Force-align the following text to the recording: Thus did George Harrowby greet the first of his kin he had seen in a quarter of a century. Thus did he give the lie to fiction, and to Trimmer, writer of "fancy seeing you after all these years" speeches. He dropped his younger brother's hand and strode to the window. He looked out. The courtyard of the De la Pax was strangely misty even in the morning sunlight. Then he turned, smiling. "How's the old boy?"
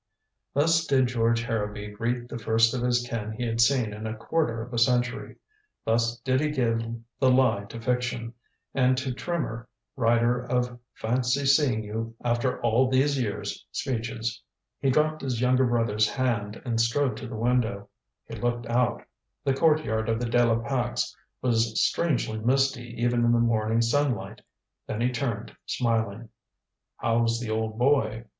Thus 0.55 0.87
did 0.87 1.09
George 1.09 1.43
Harrowby 1.43 1.89
greet 1.89 2.27
the 2.27 2.39
first 2.39 2.73
of 2.73 2.81
his 2.81 3.05
kin 3.07 3.33
he 3.33 3.45
had 3.45 3.61
seen 3.61 3.93
in 3.93 4.07
a 4.07 4.15
quarter 4.17 4.59
of 4.63 4.73
a 4.73 4.79
century. 4.79 5.35
Thus 5.85 6.19
did 6.21 6.41
he 6.41 6.49
give 6.49 6.81
the 7.19 7.29
lie 7.29 7.65
to 7.65 7.79
fiction, 7.79 8.33
and 8.73 8.97
to 8.97 9.13
Trimmer, 9.13 9.69
writer 9.95 10.41
of 10.43 10.79
"fancy 10.95 11.45
seeing 11.45 11.83
you 11.83 12.15
after 12.23 12.59
all 12.63 12.89
these 12.89 13.21
years" 13.21 13.63
speeches. 13.71 14.41
He 14.79 14.89
dropped 14.89 15.21
his 15.21 15.39
younger 15.39 15.67
brother's 15.67 16.09
hand 16.09 16.59
and 16.65 16.81
strode 16.81 17.15
to 17.17 17.27
the 17.27 17.35
window. 17.37 17.87
He 18.27 18.33
looked 18.37 18.65
out. 18.65 19.03
The 19.43 19.53
courtyard 19.53 20.09
of 20.09 20.19
the 20.19 20.25
De 20.29 20.43
la 20.43 20.67
Pax 20.67 21.15
was 21.43 21.79
strangely 21.79 22.39
misty 22.39 22.95
even 23.03 23.23
in 23.23 23.31
the 23.31 23.37
morning 23.39 23.83
sunlight. 23.83 24.41
Then 24.87 24.99
he 24.99 25.11
turned, 25.11 25.55
smiling. 25.67 26.29
"How's 26.97 27.39
the 27.39 27.51
old 27.51 27.77
boy?" 27.77 28.25